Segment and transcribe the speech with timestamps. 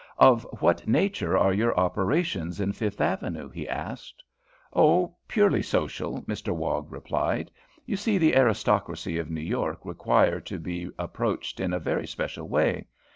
[0.17, 4.23] "Of what nature are your operations in Fifth Avenue?" he asked.
[4.73, 7.51] "Oh, purely social," Mr Wog replied.
[7.85, 12.47] "You see the aristocracy of New York require to be approached in a very special
[12.49, 12.87] way.